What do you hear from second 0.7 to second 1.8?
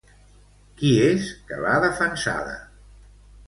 Qui és que l'ha